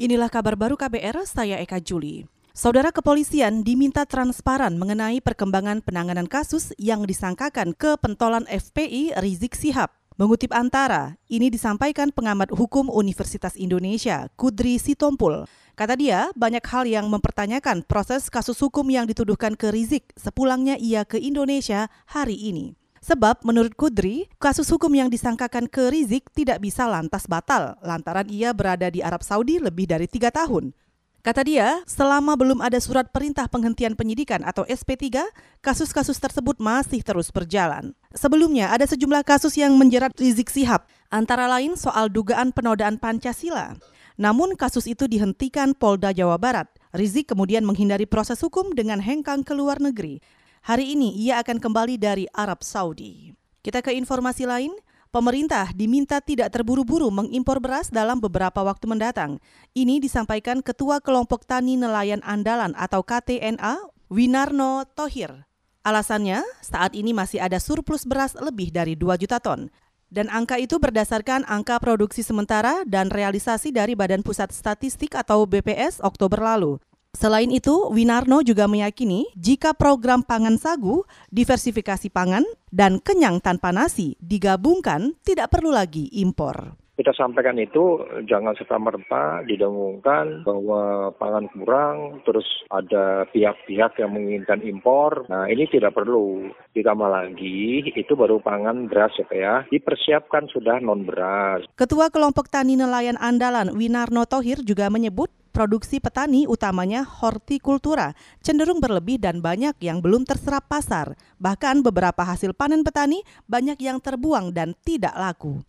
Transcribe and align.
Inilah 0.00 0.32
kabar 0.32 0.56
baru 0.56 0.80
KBR, 0.80 1.28
saya 1.28 1.60
Eka 1.60 1.76
Juli. 1.76 2.24
Saudara 2.56 2.88
kepolisian 2.88 3.60
diminta 3.60 4.08
transparan 4.08 4.80
mengenai 4.80 5.20
perkembangan 5.20 5.84
penanganan 5.84 6.24
kasus 6.24 6.72
yang 6.80 7.04
disangkakan 7.04 7.76
ke 7.76 8.00
pentolan 8.00 8.48
FPI 8.48 9.20
Rizik 9.20 9.52
Sihab. 9.52 9.92
Mengutip 10.16 10.56
Antara, 10.56 11.20
ini 11.28 11.52
disampaikan 11.52 12.08
pengamat 12.16 12.48
hukum 12.48 12.88
Universitas 12.88 13.52
Indonesia, 13.60 14.32
Kudri 14.40 14.80
Sitompul. 14.80 15.44
Kata 15.76 16.00
dia, 16.00 16.32
banyak 16.32 16.64
hal 16.64 16.88
yang 16.88 17.04
mempertanyakan 17.12 17.84
proses 17.84 18.32
kasus 18.32 18.56
hukum 18.56 18.88
yang 18.88 19.04
dituduhkan 19.04 19.52
ke 19.52 19.68
Rizik 19.68 20.16
sepulangnya 20.16 20.80
ia 20.80 21.04
ke 21.04 21.20
Indonesia 21.20 21.92
hari 22.08 22.40
ini. 22.40 22.79
Sebab 23.00 23.48
menurut 23.48 23.72
Kudri, 23.80 24.28
kasus 24.36 24.68
hukum 24.68 24.92
yang 24.92 25.08
disangkakan 25.08 25.72
ke 25.72 25.88
Rizik 25.88 26.28
tidak 26.36 26.60
bisa 26.60 26.84
lantas 26.84 27.24
batal 27.24 27.80
lantaran 27.80 28.28
ia 28.28 28.52
berada 28.52 28.92
di 28.92 29.00
Arab 29.00 29.24
Saudi 29.24 29.56
lebih 29.56 29.88
dari 29.88 30.04
tiga 30.04 30.28
tahun. 30.28 30.76
Kata 31.20 31.44
dia, 31.44 31.84
selama 31.84 32.32
belum 32.32 32.64
ada 32.64 32.80
surat 32.80 33.08
perintah 33.12 33.44
penghentian 33.44 33.92
penyidikan 33.92 34.40
atau 34.40 34.64
SP3, 34.64 35.20
kasus-kasus 35.60 36.16
tersebut 36.16 36.56
masih 36.56 37.04
terus 37.04 37.28
berjalan. 37.28 37.92
Sebelumnya, 38.16 38.72
ada 38.72 38.88
sejumlah 38.88 39.20
kasus 39.28 39.52
yang 39.60 39.76
menjerat 39.76 40.16
Rizik 40.16 40.48
Sihab, 40.48 40.88
antara 41.12 41.44
lain 41.44 41.76
soal 41.76 42.08
dugaan 42.08 42.56
penodaan 42.56 42.96
Pancasila. 42.96 43.76
Namun 44.16 44.56
kasus 44.56 44.88
itu 44.88 45.08
dihentikan 45.08 45.76
Polda 45.76 46.12
Jawa 46.16 46.40
Barat. 46.40 46.68
Rizik 46.96 47.32
kemudian 47.32 47.68
menghindari 47.68 48.08
proses 48.08 48.40
hukum 48.40 48.72
dengan 48.72 49.00
hengkang 49.00 49.44
ke 49.44 49.52
luar 49.52 49.76
negeri. 49.76 50.24
Hari 50.60 50.92
ini 50.92 51.16
ia 51.16 51.40
akan 51.40 51.56
kembali 51.56 51.96
dari 51.96 52.28
Arab 52.36 52.60
Saudi. 52.60 53.32
Kita 53.64 53.80
ke 53.80 53.96
informasi 53.96 54.44
lain. 54.44 54.76
Pemerintah 55.08 55.72
diminta 55.72 56.20
tidak 56.20 56.52
terburu-buru 56.52 57.08
mengimpor 57.08 57.58
beras 57.58 57.88
dalam 57.88 58.20
beberapa 58.20 58.60
waktu 58.62 58.84
mendatang. 58.86 59.40
Ini 59.72 59.98
disampaikan 59.98 60.60
Ketua 60.60 61.00
Kelompok 61.00 61.48
Tani 61.48 61.80
Nelayan 61.80 62.20
Andalan 62.22 62.76
atau 62.76 63.00
KTNA, 63.00 63.88
Winarno 64.12 64.84
Tohir. 64.92 65.48
Alasannya, 65.80 66.44
saat 66.60 66.92
ini 66.92 67.16
masih 67.16 67.40
ada 67.40 67.56
surplus 67.56 68.04
beras 68.04 68.36
lebih 68.36 68.68
dari 68.68 68.94
2 68.94 69.16
juta 69.16 69.40
ton. 69.40 69.72
Dan 70.12 70.28
angka 70.28 70.60
itu 70.60 70.76
berdasarkan 70.76 71.48
angka 71.48 71.80
produksi 71.80 72.20
sementara 72.20 72.84
dan 72.84 73.08
realisasi 73.08 73.72
dari 73.72 73.96
Badan 73.96 74.20
Pusat 74.20 74.52
Statistik 74.52 75.16
atau 75.16 75.48
BPS 75.48 76.04
Oktober 76.04 76.36
lalu. 76.38 76.76
Selain 77.10 77.50
itu, 77.50 77.90
Winarno 77.90 78.40
juga 78.40 78.70
meyakini 78.70 79.26
jika 79.34 79.74
program 79.74 80.22
pangan 80.22 80.56
sagu, 80.56 81.02
diversifikasi 81.34 82.06
pangan, 82.08 82.46
dan 82.70 83.02
kenyang 83.02 83.42
tanpa 83.42 83.74
nasi 83.74 84.14
digabungkan, 84.22 85.18
tidak 85.26 85.50
perlu 85.50 85.74
lagi 85.74 86.06
impor 86.16 86.80
kita 87.00 87.16
sampaikan 87.16 87.56
itu 87.56 87.96
jangan 88.28 88.52
serta-merta 88.60 89.40
didengungkan 89.48 90.44
bahwa 90.44 91.08
pangan 91.16 91.48
kurang, 91.56 92.20
terus 92.28 92.44
ada 92.68 93.24
pihak-pihak 93.32 93.96
yang 93.96 94.12
menginginkan 94.12 94.60
impor. 94.60 95.24
Nah 95.32 95.48
ini 95.48 95.64
tidak 95.72 95.96
perlu. 95.96 96.52
Ditambah 96.76 97.08
lagi, 97.08 97.88
itu 97.96 98.12
baru 98.12 98.44
pangan 98.44 98.92
beras 98.92 99.16
ya 99.16 99.26
ya. 99.32 99.54
Dipersiapkan 99.72 100.52
sudah 100.52 100.76
non 100.84 101.08
beras. 101.08 101.64
Ketua 101.72 102.12
Kelompok 102.12 102.52
Tani 102.52 102.76
Nelayan 102.76 103.16
Andalan 103.16 103.72
Winarno 103.72 104.28
Tohir 104.28 104.60
juga 104.60 104.92
menyebut 104.92 105.32
produksi 105.50 105.98
petani 105.98 106.46
utamanya 106.48 107.04
hortikultura 107.04 108.16
cenderung 108.40 108.78
berlebih 108.80 109.20
dan 109.20 109.42
banyak 109.44 109.76
yang 109.82 109.98
belum 109.98 110.24
terserap 110.24 110.70
pasar. 110.70 111.18
Bahkan 111.42 111.82
beberapa 111.84 112.24
hasil 112.24 112.54
panen 112.56 112.86
petani 112.86 113.20
banyak 113.50 113.76
yang 113.82 113.98
terbuang 113.98 114.54
dan 114.54 114.72
tidak 114.82 115.12
laku. 115.18 115.60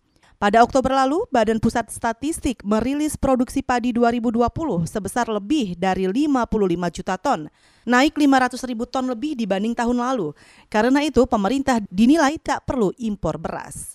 Pada 0.42 0.58
Oktober 0.66 0.90
lalu, 0.90 1.22
Badan 1.30 1.62
Pusat 1.62 1.94
Statistik 1.94 2.66
merilis 2.66 3.14
produksi 3.14 3.62
padi 3.62 3.94
2020 3.94 4.42
sebesar 4.90 5.30
lebih 5.30 5.78
dari 5.78 6.10
55 6.10 6.98
juta 6.98 7.14
ton, 7.14 7.46
naik 7.86 8.18
500 8.18 8.58
ribu 8.66 8.82
ton 8.90 9.06
lebih 9.06 9.38
dibanding 9.38 9.70
tahun 9.70 10.02
lalu. 10.02 10.34
Karena 10.66 10.98
itu, 11.06 11.30
pemerintah 11.30 11.78
dinilai 11.86 12.42
tak 12.42 12.66
perlu 12.66 12.90
impor 12.98 13.38
beras. 13.38 13.94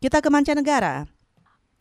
Kita 0.00 0.24
ke 0.24 0.32
mancanegara. 0.32 1.04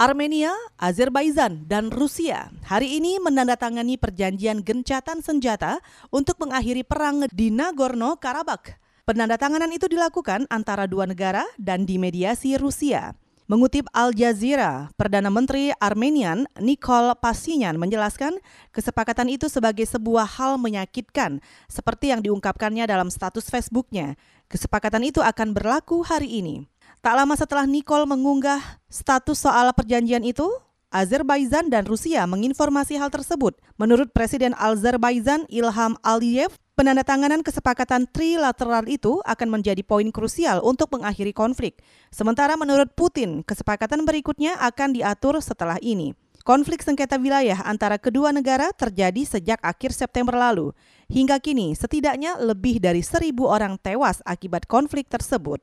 Armenia, 0.03 0.51
Azerbaijan, 0.75 1.63
dan 1.63 1.87
Rusia 1.87 2.51
hari 2.67 2.99
ini 2.99 3.23
menandatangani 3.23 3.95
perjanjian 3.95 4.59
gencatan 4.59 5.23
senjata 5.23 5.79
untuk 6.11 6.43
mengakhiri 6.43 6.83
perang 6.83 7.23
di 7.31 7.47
Nagorno-Karabakh. 7.47 8.75
Penandatanganan 9.07 9.71
itu 9.71 9.87
dilakukan 9.87 10.43
antara 10.51 10.91
dua 10.91 11.07
negara 11.07 11.47
dan 11.55 11.87
dimediasi 11.87 12.59
Rusia. 12.59 13.15
Mengutip 13.43 13.91
Al 13.91 14.15
Jazeera, 14.15 14.87
Perdana 14.95 15.27
Menteri 15.27 15.75
Armenian 15.83 16.47
Nikol 16.63 17.11
Pashinyan 17.19 17.75
menjelaskan 17.75 18.39
kesepakatan 18.71 19.27
itu 19.27 19.51
sebagai 19.51 19.83
sebuah 19.83 20.23
hal 20.39 20.55
menyakitkan 20.55 21.43
seperti 21.67 22.15
yang 22.15 22.23
diungkapkannya 22.23 22.87
dalam 22.87 23.11
status 23.11 23.51
Facebooknya. 23.51 24.15
Kesepakatan 24.47 25.03
itu 25.03 25.19
akan 25.19 25.51
berlaku 25.51 26.07
hari 26.07 26.39
ini. 26.39 26.63
Tak 27.03 27.19
lama 27.19 27.35
setelah 27.35 27.67
Nikol 27.67 28.07
mengunggah 28.07 28.79
status 28.87 29.43
soal 29.43 29.75
perjanjian 29.75 30.23
itu, 30.23 30.47
Azerbaijan 30.87 31.67
dan 31.67 31.83
Rusia 31.83 32.23
menginformasi 32.23 32.95
hal 32.95 33.11
tersebut. 33.11 33.59
Menurut 33.75 34.15
Presiden 34.15 34.55
Azerbaijan 34.55 35.43
Ilham 35.51 35.99
Aliyev, 35.99 36.55
Penandatanganan 36.73 37.45
kesepakatan 37.45 38.09
trilateral 38.09 38.89
itu 38.89 39.21
akan 39.29 39.61
menjadi 39.61 39.85
poin 39.85 40.09
krusial 40.09 40.57
untuk 40.65 40.89
mengakhiri 40.89 41.29
konflik. 41.29 41.77
Sementara 42.09 42.57
menurut 42.57 42.97
Putin, 42.97 43.45
kesepakatan 43.45 44.01
berikutnya 44.09 44.57
akan 44.57 44.97
diatur 44.97 45.37
setelah 45.37 45.77
ini. 45.85 46.17
Konflik 46.41 46.81
sengketa 46.81 47.21
wilayah 47.21 47.61
antara 47.69 48.01
kedua 48.01 48.33
negara 48.33 48.73
terjadi 48.73 49.21
sejak 49.21 49.61
akhir 49.61 49.93
September 49.93 50.33
lalu. 50.33 50.73
Hingga 51.13 51.37
kini, 51.37 51.77
setidaknya 51.77 52.41
lebih 52.41 52.81
dari 52.81 53.05
seribu 53.05 53.53
orang 53.53 53.77
tewas 53.77 54.25
akibat 54.25 54.65
konflik 54.65 55.05
tersebut. 55.13 55.61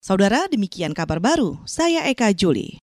Saudara, 0.00 0.48
demikian 0.48 0.96
kabar 0.96 1.20
baru. 1.20 1.60
Saya 1.68 2.08
Eka 2.08 2.32
Juli. 2.32 2.80